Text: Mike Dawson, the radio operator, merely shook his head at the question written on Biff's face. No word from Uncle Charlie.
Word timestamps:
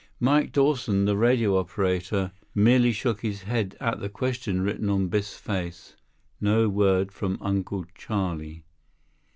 Mike 0.19 0.51
Dawson, 0.51 1.05
the 1.05 1.15
radio 1.15 1.59
operator, 1.59 2.31
merely 2.55 2.91
shook 2.91 3.21
his 3.21 3.43
head 3.43 3.77
at 3.79 3.99
the 3.99 4.09
question 4.09 4.59
written 4.61 4.89
on 4.89 5.09
Biff's 5.09 5.37
face. 5.37 5.95
No 6.39 6.67
word 6.69 7.11
from 7.11 7.37
Uncle 7.39 7.85
Charlie. 7.93 8.63